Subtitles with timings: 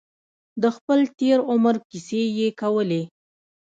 [0.61, 3.01] د خپل تېر عمر کیسې یې کولې.